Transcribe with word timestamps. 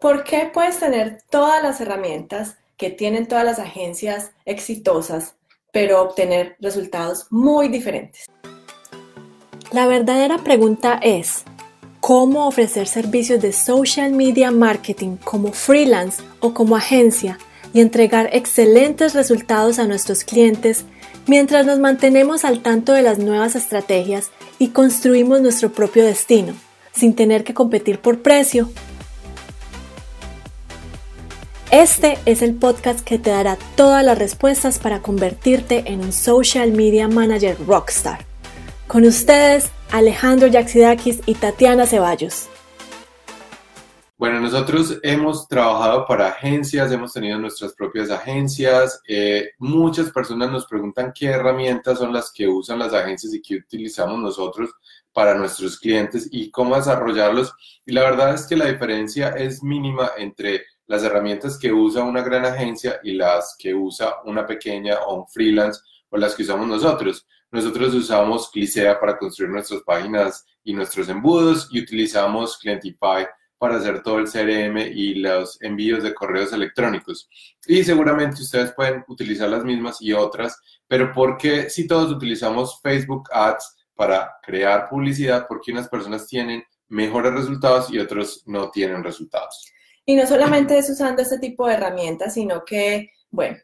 ¿Por 0.00 0.24
qué 0.24 0.50
puedes 0.52 0.78
tener 0.78 1.22
todas 1.30 1.62
las 1.62 1.80
herramientas 1.80 2.56
que 2.76 2.90
tienen 2.90 3.26
todas 3.26 3.46
las 3.46 3.58
agencias 3.58 4.30
exitosas, 4.44 5.36
pero 5.72 6.02
obtener 6.02 6.56
resultados 6.60 7.26
muy 7.30 7.68
diferentes? 7.68 8.26
La 9.72 9.86
verdadera 9.86 10.36
pregunta 10.38 11.00
es, 11.02 11.44
¿cómo 12.00 12.46
ofrecer 12.46 12.88
servicios 12.88 13.40
de 13.40 13.54
social 13.54 14.12
media 14.12 14.50
marketing 14.50 15.16
como 15.16 15.52
freelance 15.52 16.22
o 16.40 16.52
como 16.52 16.76
agencia 16.76 17.38
y 17.72 17.80
entregar 17.80 18.28
excelentes 18.32 19.14
resultados 19.14 19.78
a 19.78 19.86
nuestros 19.86 20.24
clientes 20.24 20.84
mientras 21.26 21.64
nos 21.64 21.78
mantenemos 21.78 22.44
al 22.44 22.60
tanto 22.60 22.92
de 22.92 23.00
las 23.00 23.18
nuevas 23.18 23.56
estrategias 23.56 24.30
y 24.58 24.68
construimos 24.68 25.40
nuestro 25.40 25.72
propio 25.72 26.04
destino, 26.04 26.52
sin 26.92 27.14
tener 27.14 27.44
que 27.44 27.54
competir 27.54 27.98
por 27.98 28.20
precio 28.20 28.68
este 31.70 32.18
es 32.26 32.42
el 32.42 32.54
podcast 32.54 33.00
que 33.00 33.18
te 33.18 33.30
dará 33.30 33.56
todas 33.74 34.04
las 34.04 34.18
respuestas 34.18 34.78
para 34.78 35.02
convertirte 35.02 35.84
en 35.86 36.00
un 36.00 36.12
social 36.12 36.72
media 36.72 37.08
manager 37.08 37.56
rockstar. 37.66 38.24
Con 38.86 39.04
ustedes, 39.04 39.70
Alejandro 39.90 40.46
Yaxidakis 40.46 41.20
y 41.26 41.34
Tatiana 41.34 41.86
Ceballos. 41.86 42.48
Bueno, 44.18 44.40
nosotros 44.40 44.98
hemos 45.02 45.46
trabajado 45.46 46.06
para 46.06 46.28
agencias, 46.28 46.90
hemos 46.90 47.12
tenido 47.12 47.38
nuestras 47.38 47.74
propias 47.74 48.10
agencias. 48.10 49.02
Eh, 49.06 49.50
muchas 49.58 50.10
personas 50.10 50.50
nos 50.50 50.66
preguntan 50.66 51.12
qué 51.14 51.26
herramientas 51.26 51.98
son 51.98 52.14
las 52.14 52.32
que 52.32 52.48
usan 52.48 52.78
las 52.78 52.94
agencias 52.94 53.34
y 53.34 53.42
qué 53.42 53.56
utilizamos 53.56 54.18
nosotros 54.18 54.70
para 55.12 55.34
nuestros 55.34 55.78
clientes 55.78 56.28
y 56.30 56.50
cómo 56.50 56.76
desarrollarlos. 56.76 57.52
Y 57.84 57.92
la 57.92 58.02
verdad 58.02 58.34
es 58.34 58.46
que 58.46 58.56
la 58.56 58.66
diferencia 58.66 59.30
es 59.30 59.62
mínima 59.62 60.12
entre 60.16 60.64
las 60.86 61.02
herramientas 61.02 61.58
que 61.58 61.72
usa 61.72 62.04
una 62.04 62.22
gran 62.22 62.44
agencia 62.44 63.00
y 63.02 63.12
las 63.12 63.56
que 63.58 63.74
usa 63.74 64.16
una 64.24 64.46
pequeña 64.46 65.00
o 65.06 65.20
un 65.20 65.28
freelance 65.28 65.80
o 66.10 66.16
las 66.16 66.34
que 66.34 66.42
usamos 66.42 66.66
nosotros. 66.66 67.26
Nosotros 67.50 67.94
usamos 67.94 68.50
Clicea 68.50 68.98
para 68.98 69.16
construir 69.16 69.50
nuestras 69.50 69.82
páginas 69.82 70.44
y 70.64 70.74
nuestros 70.74 71.08
embudos 71.08 71.68
y 71.70 71.80
utilizamos 71.80 72.58
Clientify 72.58 73.26
para 73.58 73.76
hacer 73.76 74.02
todo 74.02 74.18
el 74.18 74.30
CRM 74.30 74.78
y 74.92 75.14
los 75.14 75.60
envíos 75.62 76.02
de 76.02 76.14
correos 76.14 76.52
electrónicos. 76.52 77.28
Y 77.66 77.84
seguramente 77.84 78.42
ustedes 78.42 78.72
pueden 78.72 79.04
utilizar 79.08 79.48
las 79.48 79.64
mismas 79.64 80.00
y 80.00 80.12
otras, 80.12 80.60
pero 80.86 81.12
¿por 81.12 81.36
qué 81.36 81.70
si 81.70 81.86
todos 81.86 82.12
utilizamos 82.12 82.80
Facebook 82.82 83.28
Ads 83.32 83.76
para 83.94 84.34
crear 84.42 84.88
publicidad? 84.88 85.46
Porque 85.48 85.72
unas 85.72 85.88
personas 85.88 86.26
tienen 86.26 86.62
mejores 86.88 87.32
resultados 87.32 87.90
y 87.90 87.98
otros 87.98 88.42
no 88.46 88.70
tienen 88.70 89.02
resultados. 89.02 89.72
Y 90.06 90.14
no 90.14 90.26
solamente 90.26 90.78
es 90.78 90.88
usando 90.88 91.20
este 91.20 91.38
tipo 91.38 91.66
de 91.66 91.74
herramientas, 91.74 92.34
sino 92.34 92.64
que, 92.64 93.10
bueno, 93.30 93.58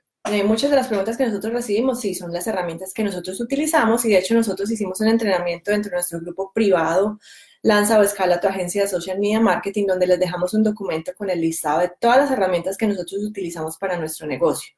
muchas 0.45 0.71
de 0.71 0.77
las 0.77 0.89
preguntas 0.89 1.17
que 1.17 1.27
nosotros 1.27 1.53
recibimos 1.53 2.01
sí 2.01 2.15
son 2.15 2.33
las 2.33 2.47
herramientas 2.47 2.93
que 2.93 3.05
nosotros 3.05 3.41
utilizamos 3.41 4.05
y 4.05 4.11
de 4.11 4.19
hecho 4.19 4.34
nosotros 4.34 4.71
hicimos 4.71 5.01
un 5.01 5.09
entrenamiento 5.09 5.71
dentro 5.71 5.91
de 5.91 5.97
nuestro 5.97 6.21
grupo 6.21 6.53
privado 6.53 7.19
Lanza 7.62 7.99
o 7.99 8.03
Escala 8.03 8.41
tu 8.41 8.49
agencia 8.49 8.83
de 8.83 8.89
social 8.89 9.19
media 9.21 9.41
marketing 9.41 9.87
donde 9.87 10.07
les 10.07 10.19
dejamos 10.19 10.53
un 10.55 10.65
documento 10.65 11.12
con 11.17 11.31
el 11.31 11.41
listado 11.41 11.81
de 11.81 11.93
todas 12.01 12.19
las 12.19 12.31
herramientas 12.31 12.77
que 12.77 12.89
nosotros 12.89 13.23
utilizamos 13.23 13.79
para 13.79 13.97
nuestro 13.97 14.27
negocio. 14.27 14.75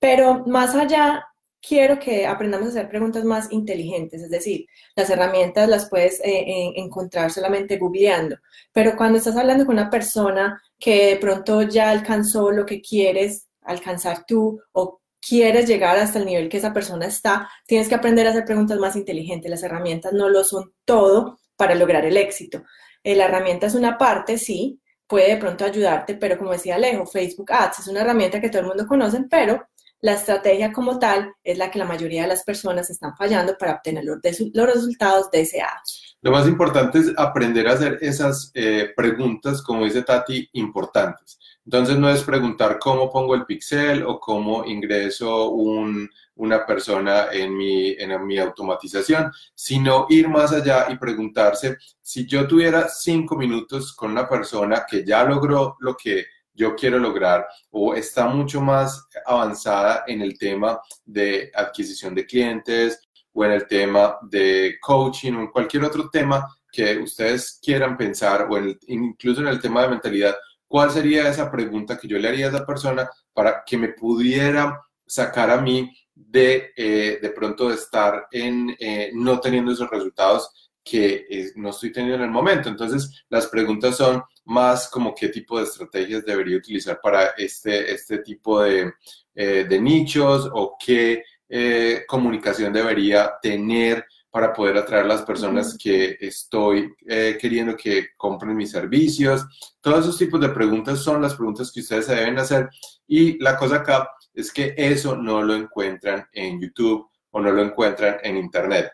Pero 0.00 0.44
más 0.46 0.74
allá 0.74 1.24
quiero 1.66 1.98
que 1.98 2.26
aprendamos 2.26 2.68
a 2.68 2.70
hacer 2.70 2.88
preguntas 2.88 3.24
más 3.24 3.50
inteligentes, 3.50 4.22
es 4.22 4.30
decir, 4.30 4.66
las 4.94 5.10
herramientas 5.10 5.68
las 5.68 5.88
puedes 5.88 6.20
eh, 6.20 6.72
encontrar 6.76 7.30
solamente 7.30 7.78
googleando, 7.78 8.36
pero 8.72 8.96
cuando 8.96 9.18
estás 9.18 9.36
hablando 9.36 9.66
con 9.66 9.74
una 9.74 9.90
persona 9.90 10.62
que 10.78 11.06
de 11.06 11.16
pronto 11.16 11.62
ya 11.62 11.90
alcanzó 11.90 12.50
lo 12.52 12.66
que 12.66 12.80
quieres 12.80 13.48
alcanzar 13.62 14.24
tú 14.26 14.60
o 14.72 15.00
quieres 15.20 15.66
llegar 15.66 15.96
hasta 15.98 16.18
el 16.20 16.26
nivel 16.26 16.48
que 16.48 16.58
esa 16.58 16.72
persona 16.72 17.06
está, 17.06 17.48
tienes 17.66 17.88
que 17.88 17.96
aprender 17.96 18.26
a 18.26 18.30
hacer 18.30 18.44
preguntas 18.44 18.78
más 18.78 18.94
inteligentes. 18.94 19.50
Las 19.50 19.62
herramientas 19.64 20.12
no 20.12 20.28
lo 20.28 20.44
son 20.44 20.72
todo 20.84 21.40
para 21.56 21.74
lograr 21.74 22.04
el 22.04 22.16
éxito. 22.16 22.62
Eh, 23.02 23.16
la 23.16 23.24
herramienta 23.24 23.66
es 23.66 23.74
una 23.74 23.98
parte, 23.98 24.38
sí, 24.38 24.80
puede 25.06 25.30
de 25.30 25.36
pronto 25.36 25.64
ayudarte, 25.64 26.14
pero 26.14 26.38
como 26.38 26.52
decía 26.52 26.76
Alejo, 26.76 27.06
Facebook 27.06 27.50
Ads 27.52 27.80
es 27.80 27.88
una 27.88 28.02
herramienta 28.02 28.40
que 28.40 28.50
todo 28.50 28.62
el 28.62 28.68
mundo 28.68 28.86
conoce, 28.86 29.24
pero 29.28 29.66
la 30.00 30.12
estrategia 30.12 30.72
como 30.72 30.98
tal 30.98 31.32
es 31.42 31.58
la 31.58 31.70
que 31.70 31.78
la 31.78 31.84
mayoría 31.84 32.22
de 32.22 32.28
las 32.28 32.44
personas 32.44 32.90
están 32.90 33.16
fallando 33.16 33.56
para 33.58 33.74
obtener 33.74 34.04
los, 34.04 34.18
resultados 34.22 35.30
deseados. 35.30 36.16
Lo 36.22 36.30
más 36.30 36.46
importante 36.46 36.98
es 36.98 37.12
aprender 37.16 37.68
a 37.68 37.72
hacer 37.72 37.98
esas 38.00 38.50
eh, 38.54 38.92
preguntas, 38.96 39.62
como 39.62 39.84
dice 39.84 40.02
Tati, 40.02 40.48
importantes. 40.52 41.38
Entonces 41.64 41.98
no 41.98 42.08
es 42.08 42.22
preguntar 42.22 42.78
cómo 42.78 43.10
pongo 43.10 43.34
el 43.34 43.44
pixel 43.44 44.04
o 44.04 44.20
cómo 44.20 44.64
ingreso 44.64 45.50
una 45.50 46.64
persona 46.64 47.26
en 47.32 47.56
mi, 47.56 47.90
en 47.90 48.24
mi 48.24 48.38
automatización, 48.38 49.32
sino 49.52 50.06
ir 50.08 50.28
más 50.28 50.52
allá 50.52 50.86
y 50.90 50.96
preguntarse 50.96 51.76
si 52.00 52.24
yo 52.26 52.46
tuviera 52.46 52.88
cinco 52.88 53.36
minutos 53.36 53.92
con 53.94 54.12
una 54.12 54.28
persona 54.28 54.86
que 54.88 55.04
ya 55.04 55.24
logró 55.24 55.76
lo 55.80 55.96
que 55.96 56.26
yo 56.56 56.74
quiero 56.74 56.98
lograr 56.98 57.46
o 57.70 57.94
está 57.94 58.26
mucho 58.26 58.60
más 58.60 59.06
avanzada 59.24 60.04
en 60.06 60.22
el 60.22 60.38
tema 60.38 60.80
de 61.04 61.52
adquisición 61.54 62.14
de 62.14 62.26
clientes 62.26 63.00
o 63.32 63.44
en 63.44 63.52
el 63.52 63.66
tema 63.66 64.18
de 64.22 64.76
coaching 64.80 65.34
o 65.34 65.40
en 65.42 65.48
cualquier 65.48 65.84
otro 65.84 66.08
tema 66.10 66.46
que 66.72 66.98
ustedes 66.98 67.60
quieran 67.62 67.96
pensar 67.96 68.48
o 68.50 68.58
incluso 68.88 69.40
en 69.40 69.48
el 69.48 69.60
tema 69.60 69.82
de 69.82 69.88
mentalidad, 69.88 70.34
¿cuál 70.66 70.90
sería 70.90 71.28
esa 71.28 71.50
pregunta 71.50 71.98
que 71.98 72.08
yo 72.08 72.18
le 72.18 72.28
haría 72.28 72.46
a 72.46 72.48
esa 72.48 72.66
persona 72.66 73.08
para 73.32 73.62
que 73.64 73.76
me 73.78 73.90
pudiera 73.90 74.80
sacar 75.06 75.50
a 75.50 75.60
mí 75.60 75.90
de 76.14 76.72
eh, 76.76 77.18
de 77.20 77.30
pronto 77.30 77.68
de 77.68 77.74
estar 77.74 78.26
en 78.30 78.74
eh, 78.80 79.10
no 79.14 79.38
teniendo 79.38 79.72
esos 79.72 79.90
resultados 79.90 80.65
que 80.88 81.26
eh, 81.28 81.52
no 81.56 81.70
estoy 81.70 81.90
teniendo 81.90 82.18
en 82.18 82.22
el 82.22 82.30
momento? 82.30 82.68
Entonces, 82.68 83.24
las 83.28 83.48
preguntas 83.48 83.96
son, 83.96 84.22
más 84.44 84.88
como 84.88 85.12
qué 85.12 85.28
tipo 85.28 85.58
de 85.58 85.64
estrategias 85.64 86.24
debería 86.24 86.56
utilizar 86.56 87.00
para 87.02 87.30
este, 87.36 87.92
este 87.92 88.18
tipo 88.18 88.62
de, 88.62 88.92
eh, 89.34 89.66
de 89.68 89.80
nichos 89.80 90.48
o 90.52 90.76
qué 90.78 91.24
eh, 91.48 92.04
comunicación 92.06 92.72
debería 92.72 93.32
tener 93.42 94.06
para 94.30 94.52
poder 94.52 94.76
atraer 94.76 95.04
a 95.04 95.08
las 95.08 95.22
personas 95.22 95.76
que 95.76 96.16
estoy 96.20 96.94
queriendo 97.40 97.74
que 97.74 98.08
compren 98.16 98.54
mis 98.54 98.70
servicios. 98.70 99.46
Todos 99.80 100.00
esos 100.00 100.18
tipos 100.18 100.38
de 100.40 100.50
preguntas 100.50 101.02
son 101.02 101.22
las 101.22 101.34
preguntas 101.34 101.72
que 101.72 101.80
ustedes 101.80 102.04
se 102.04 102.14
deben 102.14 102.38
hacer 102.38 102.68
y 103.08 103.42
la 103.42 103.56
cosa 103.56 103.76
acá 103.76 104.10
es 104.34 104.52
que 104.52 104.74
eso 104.76 105.16
no 105.16 105.42
lo 105.42 105.54
encuentran 105.54 106.28
en 106.32 106.60
YouTube 106.60 107.08
o 107.30 107.40
no 107.40 107.50
lo 107.50 107.62
encuentran 107.62 108.18
en 108.22 108.36
Internet. 108.36 108.90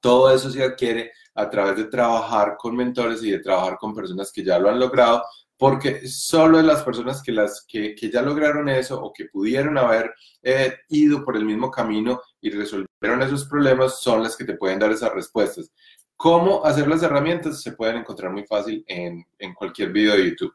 Todo 0.00 0.30
eso 0.30 0.50
se 0.50 0.62
adquiere 0.62 1.12
a 1.34 1.48
través 1.48 1.76
de 1.76 1.84
trabajar 1.84 2.56
con 2.58 2.76
mentores 2.76 3.22
y 3.22 3.30
de 3.30 3.38
trabajar 3.38 3.78
con 3.78 3.94
personas 3.94 4.32
que 4.32 4.44
ya 4.44 4.58
lo 4.58 4.68
han 4.68 4.78
logrado, 4.78 5.22
porque 5.56 6.08
solo 6.08 6.60
las 6.62 6.82
personas 6.82 7.22
que, 7.22 7.32
las, 7.32 7.64
que, 7.66 7.94
que 7.94 8.10
ya 8.10 8.22
lograron 8.22 8.68
eso 8.68 9.00
o 9.02 9.12
que 9.12 9.26
pudieron 9.26 9.76
haber 9.76 10.12
eh, 10.42 10.78
ido 10.88 11.24
por 11.24 11.36
el 11.36 11.44
mismo 11.44 11.70
camino 11.70 12.20
y 12.40 12.50
resolvieron 12.50 13.22
esos 13.22 13.46
problemas 13.46 14.00
son 14.00 14.22
las 14.22 14.36
que 14.36 14.44
te 14.44 14.54
pueden 14.54 14.78
dar 14.78 14.90
esas 14.90 15.12
respuestas. 15.12 15.70
¿Cómo 16.16 16.64
hacer 16.64 16.88
las 16.88 17.02
herramientas? 17.02 17.62
Se 17.62 17.72
pueden 17.72 17.98
encontrar 17.98 18.32
muy 18.32 18.44
fácil 18.44 18.84
en, 18.86 19.24
en 19.38 19.54
cualquier 19.54 19.90
video 19.90 20.16
de 20.16 20.30
YouTube. 20.30 20.54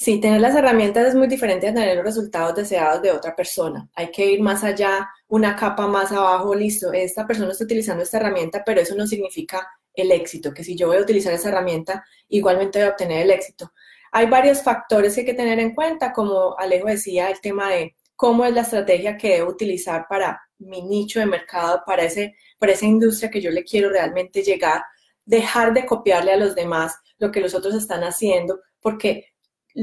Sí, 0.00 0.20
tener 0.20 0.40
las 0.40 0.54
herramientas 0.54 1.08
es 1.08 1.16
muy 1.16 1.26
diferente 1.26 1.66
a 1.66 1.74
tener 1.74 1.96
los 1.96 2.04
resultados 2.04 2.54
deseados 2.54 3.02
de 3.02 3.10
otra 3.10 3.34
persona. 3.34 3.88
Hay 3.96 4.12
que 4.12 4.26
ir 4.26 4.40
más 4.40 4.62
allá, 4.62 5.10
una 5.26 5.56
capa 5.56 5.88
más 5.88 6.12
abajo, 6.12 6.54
listo, 6.54 6.92
esta 6.92 7.26
persona 7.26 7.50
está 7.50 7.64
utilizando 7.64 8.04
esta 8.04 8.18
herramienta, 8.18 8.62
pero 8.64 8.80
eso 8.80 8.94
no 8.94 9.08
significa 9.08 9.68
el 9.92 10.12
éxito, 10.12 10.54
que 10.54 10.62
si 10.62 10.76
yo 10.76 10.86
voy 10.86 10.98
a 10.98 11.00
utilizar 11.00 11.32
esa 11.32 11.48
herramienta, 11.48 12.04
igualmente 12.28 12.78
voy 12.78 12.86
a 12.86 12.90
obtener 12.92 13.22
el 13.22 13.32
éxito. 13.32 13.72
Hay 14.12 14.26
varios 14.26 14.62
factores 14.62 15.14
que 15.14 15.22
hay 15.22 15.26
que 15.26 15.34
tener 15.34 15.58
en 15.58 15.74
cuenta, 15.74 16.12
como 16.12 16.56
Alejo 16.56 16.86
decía, 16.86 17.28
el 17.28 17.40
tema 17.40 17.70
de 17.70 17.96
cómo 18.14 18.44
es 18.44 18.54
la 18.54 18.60
estrategia 18.60 19.16
que 19.16 19.38
debo 19.38 19.50
utilizar 19.50 20.06
para 20.08 20.40
mi 20.58 20.80
nicho 20.82 21.18
de 21.18 21.26
mercado, 21.26 21.82
para, 21.84 22.04
ese, 22.04 22.36
para 22.60 22.70
esa 22.70 22.86
industria 22.86 23.30
que 23.30 23.40
yo 23.40 23.50
le 23.50 23.64
quiero 23.64 23.90
realmente 23.90 24.44
llegar, 24.44 24.84
dejar 25.24 25.74
de 25.74 25.84
copiarle 25.84 26.34
a 26.34 26.36
los 26.36 26.54
demás 26.54 26.94
lo 27.18 27.32
que 27.32 27.40
los 27.40 27.52
otros 27.52 27.74
están 27.74 28.04
haciendo, 28.04 28.60
porque 28.80 29.24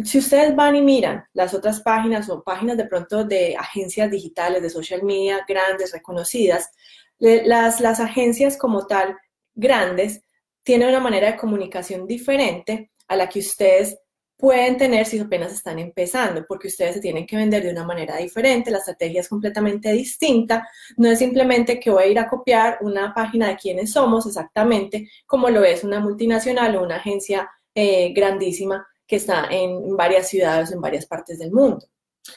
si 0.03 0.18
ustedes 0.18 0.56
van 0.56 0.75
y 0.75 0.81
miran 0.81 1.25
las 1.33 1.53
otras 1.53 1.81
páginas 1.81 2.30
o 2.30 2.44
páginas 2.44 2.77
de 2.77 2.86
pronto 2.86 3.24
de 3.24 3.56
agencias 3.56 4.12
digitales, 4.12 4.62
de 4.62 4.69
social 4.69 5.03
media 5.03 5.45
grandes, 5.47 5.94
reconocidas, 5.94 6.69
las, 7.18 7.80
las 7.80 8.00
agencias 8.00 8.57
como 8.57 8.88
tal 8.88 9.18
grandes 9.53 10.21
tienen 10.63 10.89
una 10.89 11.00
manera 11.00 11.31
de 11.31 11.38
comunicación 11.38 12.07
diferente 12.07 12.92
a 13.07 13.15
la 13.15 13.30
que 13.30 13.39
ustedes 13.39 13.97
pueden 14.38 14.75
tener 14.75 15.06
si 15.06 15.18
apenas 15.18 15.53
están 15.53 15.80
empezando, 15.80 16.45
porque 16.45 16.68
ustedes 16.68 16.95
se 16.95 17.01
tienen 17.01 17.25
que 17.25 17.38
vender 17.38 17.63
de 17.63 17.71
una 17.71 17.86
manera 17.86 18.18
diferente, 18.18 18.69
la 18.69 18.80
estrategia 18.80 19.21
es 19.21 19.30
completamente 19.30 19.94
distinta, 19.94 20.68
no 20.97 21.09
es 21.09 21.19
simplemente 21.19 21.80
que 21.80 21.89
voy 21.89 22.03
a 22.03 22.07
ir 22.07 22.19
a 22.19 22.27
copiar 22.27 22.80
una 22.81 23.13
página 23.13 23.47
de 23.47 23.56
quiénes 23.56 23.94
somos 23.94 24.25
exactamente 24.25 25.07
como 25.25 25.50
lo 25.50 25.63
es 25.63 25.86
una 25.86 26.01
multinacional 26.01 26.75
o 26.75 26.83
una 26.83 26.97
agencia 26.97 27.50
eh, 27.74 28.12
grandísima 28.13 28.86
que 29.07 29.18
está 29.18 29.48
en 29.50 29.96
varias 29.96 30.30
ciudades, 30.30 30.72
en 30.72 30.81
varias 30.81 31.06
partes 31.06 31.40
del 31.40 31.52
mundo. 31.52 31.86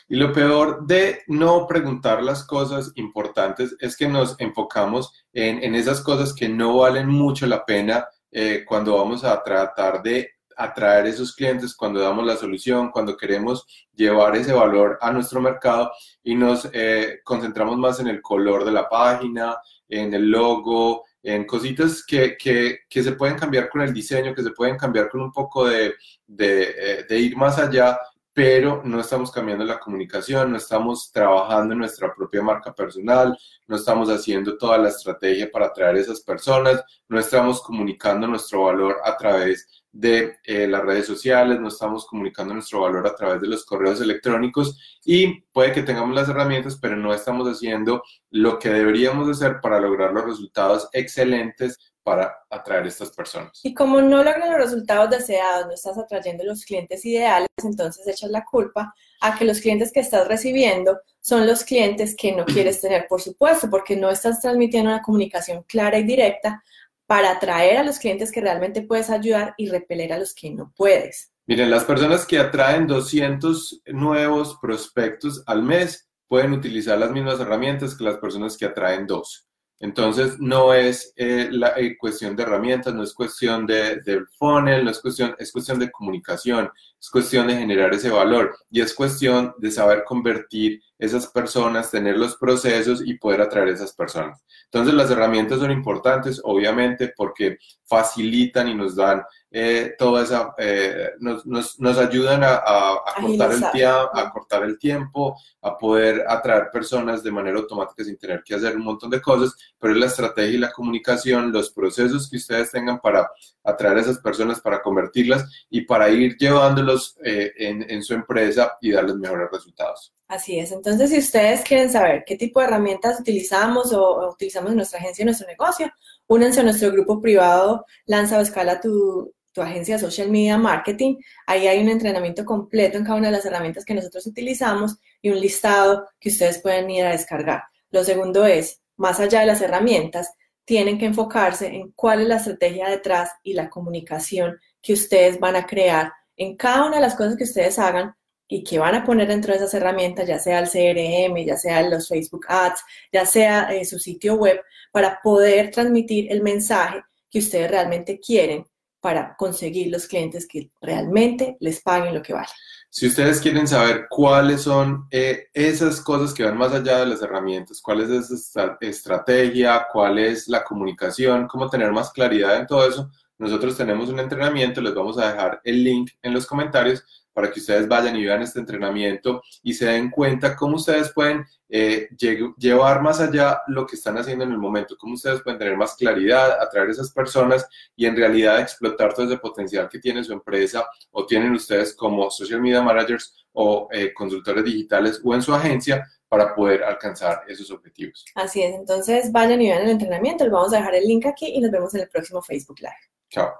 Y 0.09 0.17
lo 0.17 0.32
peor 0.32 0.87
de 0.87 1.23
no 1.29 1.67
preguntar 1.67 2.23
las 2.23 2.44
cosas 2.44 2.93
importantes 2.97 3.75
es 3.81 3.97
que 3.97 4.09
nos 4.09 4.38
enfocamos 4.38 5.12
en, 5.32 5.75
esas 5.75 6.00
cosas 6.00 6.35
que 6.35 6.49
no 6.49 6.76
valen 6.79 7.09
mucho 7.09 7.47
la 7.47 7.65
pena 7.65 8.06
eh, 8.31 8.65
cuando 8.67 8.97
vamos 8.97 9.25
a 9.25 9.43
tratar 9.43 10.03
de 10.03 10.31
atraer 10.59 11.06
esos 11.06 11.35
clientes, 11.35 11.75
cuando 11.75 12.00
damos 12.00 12.26
la 12.26 12.37
solución, 12.37 12.91
cuando 12.91 13.17
queremos 13.17 13.65
llevar 13.94 14.37
ese 14.37 14.53
valor 14.53 14.99
a 15.00 15.12
nuestro 15.12 15.41
mercado 15.41 15.93
y 16.23 16.35
nos 16.35 16.69
eh, 16.73 17.20
concentramos 17.25 17.79
más 17.79 18.00
en 18.00 18.09
el 18.09 18.20
color 18.20 18.65
de 18.65 18.73
la 18.73 18.88
página, 18.88 19.56
en 19.88 20.12
el 20.12 20.29
logo, 20.29 21.05
en 21.35 21.45
cositas 21.45 22.05
que, 22.05 22.37
que, 22.39 22.81
que, 22.89 23.03
se 23.03 23.13
pueden 23.13 23.37
cambiar 23.37 23.69
con 23.69 23.83
el 23.83 23.93
diseño, 23.93 24.35
que 24.35 24.43
se 24.43 24.53
pueden 24.53 24.79
cambiar 24.79 25.11
con 25.11 25.21
un 25.21 25.31
poco 25.31 25.67
de, 25.67 25.95
eh, 26.39 27.05
de 27.09 27.19
ir 27.19 27.37
más 27.37 27.59
allá 27.59 27.99
pero 28.39 28.83
no 28.85 29.01
estamos 29.01 29.33
cambiando 29.33 29.65
la 29.65 29.81
comunicación, 29.81 30.53
no 30.53 30.59
estamos 30.59 31.11
trabajando 31.11 31.73
en 31.73 31.81
nuestra 31.81 32.15
propia 32.15 32.41
marca 32.41 32.73
personal, 32.73 33.37
no 33.67 33.75
estamos 33.75 34.09
haciendo 34.11 34.57
toda 34.57 34.79
la 34.79 34.91
estrategia 34.91 35.51
para 35.51 35.67
atraer 35.67 35.97
a 35.97 36.01
esas 36.01 36.21
personas, 36.21 36.85
no 37.09 37.19
estamos 37.19 37.61
comunicando 37.61 38.29
nuestro 38.29 38.63
valor 38.63 38.99
a 39.03 39.17
través 39.17 39.78
de 39.93 40.37
eh, 40.44 40.67
las 40.67 40.82
redes 40.82 41.06
sociales, 41.06 41.61
no 41.61 41.69
estamos 41.69 42.06
comunicando 42.06 42.55
nuestro 42.55 42.82
valor 42.82 43.06
a 43.06 43.14
través 43.14 43.40
de 43.40 43.49
los 43.49 43.64
correos 43.64 44.00
electrónicos 44.00 45.00
y 45.05 45.40
puede 45.52 45.73
que 45.73 45.82
tengamos 45.82 46.14
las 46.14 46.29
herramientas, 46.29 46.79
pero 46.81 46.96
no 46.96 47.12
estamos 47.12 47.49
haciendo 47.49 48.02
lo 48.31 48.58
que 48.58 48.69
deberíamos 48.69 49.29
hacer 49.29 49.61
para 49.61 49.81
lograr 49.81 50.12
los 50.12 50.25
resultados 50.25 50.88
excelentes 50.93 51.79
para 52.02 52.38
atraer 52.49 52.85
a 52.85 52.88
estas 52.88 53.11
personas. 53.11 53.61
Y 53.62 53.75
como 53.75 54.00
no 54.00 54.25
logran 54.25 54.50
los 54.50 54.58
resultados 54.58 55.11
deseados, 55.11 55.67
no 55.67 55.73
estás 55.73 55.99
atrayendo 55.99 56.43
los 56.44 56.64
clientes 56.64 57.05
ideales, 57.05 57.49
entonces 57.62 58.06
echas 58.06 58.31
la 58.31 58.44
culpa 58.44 58.94
a 59.20 59.37
que 59.37 59.44
los 59.44 59.61
clientes 59.61 59.93
que 59.93 60.00
estás 60.00 60.26
recibiendo 60.26 60.99
son 61.20 61.46
los 61.46 61.64
clientes 61.64 62.17
que 62.17 62.32
no 62.32 62.46
quieres 62.46 62.81
tener, 62.81 63.06
por 63.08 63.20
supuesto, 63.20 63.69
porque 63.69 63.96
no 63.96 64.08
estás 64.11 64.41
transmitiendo 64.41 64.91
una 64.91 65.02
comunicación 65.02 65.64
clara 65.64 65.99
y 65.99 66.05
directa 66.05 66.62
para 67.08 67.31
atraer 67.31 67.78
a 67.78 67.84
los 67.84 67.99
clientes 67.99 68.31
que 68.31 68.43
realmente 68.43 68.82
puedes 68.82 69.08
ayudar 69.08 69.55
y 69.56 69.70
repeler 69.70 70.12
a 70.12 70.19
los 70.19 70.34
que 70.34 70.50
no 70.50 70.75
puedes. 70.76 71.32
Miren, 71.46 71.70
las 71.70 71.84
personas 71.84 72.26
que 72.26 72.38
atraen 72.38 72.87
200 72.87 73.81
nuevos 73.87 74.58
prospectos 74.60 75.43
al 75.46 75.62
mes 75.62 76.06
pueden 76.28 76.52
utilizar 76.52 76.99
las 76.99 77.10
mismas 77.10 77.40
herramientas 77.40 77.96
que 77.96 78.05
las 78.05 78.19
personas 78.19 78.58
que 78.58 78.66
atraen 78.66 79.06
dos. 79.06 79.48
Entonces, 79.81 80.41
no 80.41 80.75
es 80.75 81.13
eh, 81.17 81.49
la 81.53 81.79
eh, 81.79 81.97
cuestión 81.97 82.35
de 82.35 82.43
herramientas, 82.43 82.93
no 82.95 83.05
es 83.05 83.15
cuestión 83.15 83.65
de, 83.65 84.01
funnel, 84.37 84.85
no 84.85 84.91
es 84.91 85.01
cuestión, 85.01 85.37
es 85.39 85.53
cuestión 85.53 85.79
de 85.79 85.91
comunicación, 85.91 86.69
es 87.01 87.09
cuestión 87.09 87.47
de 87.47 87.57
generar 87.57 87.95
ese 87.95 88.11
valor. 88.11 88.57
Y 88.71 88.81
es 88.81 88.93
cuestión 88.93 89.55
de 89.59 89.71
saber 89.71 90.03
convertir 90.05 90.81
esas 90.99 91.29
personas, 91.29 91.93
tener 91.93 92.17
los 92.17 92.37
procesos 92.37 93.03
y 93.05 93.15
poder 93.15 93.41
atraer 93.41 93.69
a 93.69 93.73
esas 93.73 93.93
personas. 93.93 94.43
Entonces, 94.65 94.95
las 94.95 95.11
herramientas 95.11 95.61
son 95.61 95.71
importantes, 95.71 96.41
obviamente, 96.43 97.13
porque 97.17 97.59
facilitan 97.85 98.69
y 98.69 98.75
nos 98.75 98.97
dan 98.97 99.23
eh, 99.51 99.95
toda 99.97 100.25
esa, 100.25 100.55
eh, 100.59 101.13
nos, 101.21 101.47
nos, 101.47 101.81
nos, 101.81 101.97
ayudan 101.97 102.45
a, 102.45 102.57
a, 102.57 103.15
cortar 103.19 103.53
el 103.53 103.65
a 103.65 104.31
cortar 104.31 104.63
el 104.65 104.79
tiempo, 104.79 105.41
a 105.63 105.79
poder 105.79 106.23
atraer 106.29 106.69
personas 106.71 107.23
de 107.23 107.33
manera 107.33 107.59
automática 107.59 108.05
sin 108.05 108.19
tener 108.19 108.43
que 108.45 108.57
hacer 108.57 108.77
un 108.77 108.85
montón 108.85 109.09
de 109.09 109.23
cosas, 109.23 109.57
pero 109.79 109.95
es 109.95 110.01
la 110.01 110.07
estrategia 110.07 110.55
y 110.55 110.59
la 110.59 110.73
comunicación, 110.73 111.53
los 111.53 111.71
procesos 111.71 112.29
que 112.29 112.37
ustedes 112.37 112.71
tengan 112.71 113.01
para 113.01 113.29
atraer 113.65 113.99
a 113.99 114.01
esas 114.01 114.19
personas, 114.19 114.61
para 114.61 114.83
convertirlas 114.83 115.45
y 115.71 115.83
para 115.83 116.09
ir 116.09 116.37
llevándolos 116.37 117.17
eh, 117.25 117.53
en, 117.57 117.89
en 117.89 118.03
su 118.03 118.15
empresa 118.15 118.77
y 118.81 118.91
darles 118.91 119.17
mejores 119.17 119.49
resultados. 119.53 120.13
Así 120.29 120.59
es. 120.59 120.73
Entonces, 120.73 121.09
si 121.09 121.19
ustedes 121.19 121.63
quieren 121.63 121.91
saber 121.91 122.23
qué 122.27 122.37
tipo 122.37 122.61
de 122.61 122.67
herramientas 122.67 123.19
utilizamos 123.19 123.95
o, 123.95 124.29
utilizamos 124.29 124.71
en 124.71 124.77
nuestra 124.77 124.99
agencia, 124.99 125.23
en 125.23 125.27
nuestro 125.27 125.47
negocio, 125.49 125.91
únanse 126.27 126.61
a 126.61 126.65
nuestro 126.65 126.93
grupo 126.93 127.21
privado 127.21 127.87
Lanza 128.05 128.39
o 128.39 128.43
Escala 128.43 128.79
tu, 128.79 129.35
tu 129.53 129.63
agencia 129.63 129.99
Social 129.99 130.31
Media 130.31 130.59
Marketing. 130.59 131.17
Ahí 131.47 131.67
hay 131.67 131.81
un 131.81 131.89
entrenamiento 131.89 132.45
completo 132.45 132.99
en 132.99 133.05
cada 133.05 133.17
una 133.17 133.29
de 133.29 133.37
las 133.39 133.47
herramientas 133.47 133.87
que 133.87 133.95
nosotros 133.95 134.27
utilizamos 134.27 134.97
y 135.23 135.31
un 135.31 135.41
listado 135.41 136.07
que 136.21 136.29
ustedes 136.29 136.61
pueden 136.61 136.91
ir 136.91 137.07
a 137.07 137.13
descargar. 137.13 137.63
Lo 137.91 138.05
segundo 138.05 138.45
es, 138.45 138.83
más 138.99 139.19
allá 139.21 139.41
de 139.41 139.47
las 139.47 139.62
herramientas, 139.62 140.35
tienen 140.65 140.99
que 140.99 141.06
enfocarse 141.06 141.67
en 141.69 141.93
cuál 141.93 142.21
es 142.21 142.29
la 142.29 142.37
estrategia 142.37 142.91
detrás 142.91 143.31
y 143.43 143.55
la 143.55 143.71
comunicación 143.71 144.59
que 144.83 144.93
ustedes 144.93 145.41
van 145.41 145.56
a 145.56 145.67
crear 145.67 146.12
en 146.37 146.56
cada 146.56 146.85
una 146.85 146.97
de 146.97 147.03
las 147.03 147.15
cosas 147.15 147.37
que 147.37 147.45
ustedes 147.45 147.79
hagan 147.79 148.15
y 148.47 148.62
que 148.62 148.79
van 148.79 148.95
a 148.95 149.05
poner 149.05 149.29
dentro 149.29 149.53
de 149.53 149.59
esas 149.59 149.75
herramientas, 149.75 150.27
ya 150.27 150.39
sea 150.39 150.59
el 150.59 150.69
CRM, 150.69 151.45
ya 151.45 151.56
sea 151.56 151.83
los 151.83 152.09
Facebook 152.09 152.47
Ads, 152.49 152.83
ya 153.12 153.27
sea 153.27 153.75
eh, 153.75 153.85
su 153.85 153.99
sitio 153.99 154.35
web, 154.35 154.61
para 154.91 155.21
poder 155.23 155.71
transmitir 155.71 156.31
el 156.31 156.43
mensaje 156.43 157.03
que 157.31 157.41
ustedes 157.41 157.71
realmente 157.71 158.19
quieren 158.19 158.65
para 159.01 159.37
conseguir 159.37 159.89
los 159.89 160.06
clientes 160.06 160.47
que 160.47 160.71
realmente 160.81 161.56
les 161.61 161.81
paguen 161.83 162.15
lo 162.15 162.23
que 162.23 162.33
vale. 162.33 162.49
Si 162.90 163.06
ustedes 163.06 163.40
quieren 163.40 163.69
saber 163.69 164.06
cuáles 164.08 164.62
son 164.62 165.06
eh, 165.11 165.49
esas 165.52 166.00
cosas 166.00 166.32
que 166.32 166.43
van 166.43 166.56
más 166.56 166.73
allá 166.73 167.00
de 167.00 167.06
las 167.06 167.20
herramientas, 167.20 167.82
cuál 167.82 168.00
es 168.00 168.31
esa 168.31 168.79
estrategia, 168.81 169.87
cuál 169.93 170.19
es 170.19 170.49
la 170.49 170.64
comunicación, 170.64 171.46
cómo 171.46 171.69
tener 171.69 171.93
más 171.93 172.11
claridad 172.11 172.56
en 172.56 172.67
todo 172.67 172.88
eso, 172.88 173.11
nosotros 173.38 173.76
tenemos 173.76 174.08
un 174.08 174.20
entrenamiento, 174.20 174.81
les 174.81 174.94
vamos 174.94 175.19
a 175.19 175.32
dejar 175.32 175.61
el 175.64 175.85
link 175.85 176.11
en 176.23 176.35
los 176.35 176.46
comentarios 176.46 177.05
para 177.38 177.52
que 177.52 177.61
ustedes 177.61 177.87
vayan 177.87 178.17
y 178.17 178.25
vean 178.25 178.43
este 178.43 178.58
entrenamiento 178.58 179.40
y 179.62 179.73
se 179.73 179.87
den 179.87 180.11
cuenta 180.11 180.56
cómo 180.56 180.75
ustedes 180.75 181.12
pueden 181.12 181.44
eh, 181.69 182.08
llevar 182.17 183.00
más 183.00 183.20
allá 183.20 183.61
lo 183.69 183.87
que 183.87 183.94
están 183.94 184.19
haciendo 184.19 184.44
en 184.44 184.50
el 184.50 184.58
momento, 184.58 184.96
cómo 184.99 185.14
ustedes 185.14 185.40
pueden 185.43 185.56
tener 185.56 185.76
más 185.76 185.94
claridad, 185.94 186.61
atraer 186.61 186.88
a 186.88 186.90
esas 186.90 187.12
personas 187.12 187.69
y 187.94 188.06
en 188.06 188.17
realidad 188.17 188.61
explotar 188.61 189.14
todo 189.14 189.26
ese 189.26 189.38
potencial 189.38 189.88
que 189.88 190.00
tiene 190.00 190.25
su 190.25 190.32
empresa 190.32 190.84
o 191.12 191.26
tienen 191.26 191.52
ustedes 191.52 191.94
como 191.94 192.29
social 192.29 192.61
media 192.61 192.82
managers 192.82 193.46
o 193.52 193.87
eh, 193.93 194.12
consultores 194.12 194.64
digitales 194.64 195.20
o 195.23 195.32
en 195.32 195.43
su 195.43 195.55
agencia 195.55 196.05
para 196.29 196.56
poder 196.56 196.82
alcanzar 196.82 197.43
esos 197.46 197.70
objetivos. 197.70 198.25
Así 198.34 198.62
es, 198.62 198.75
entonces 198.75 199.31
vayan 199.31 199.62
y 199.62 199.69
vean 199.69 199.82
el 199.82 199.91
entrenamiento, 199.91 200.43
les 200.43 200.52
vamos 200.52 200.73
a 200.73 200.79
dejar 200.79 200.96
el 200.96 201.06
link 201.06 201.25
aquí 201.26 201.46
y 201.46 201.61
nos 201.61 201.70
vemos 201.70 201.94
en 201.94 202.00
el 202.00 202.08
próximo 202.08 202.43
Facebook 202.43 202.81
Live. 202.81 203.18
Tchau. 203.31 203.53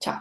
Tchau. 0.00 0.18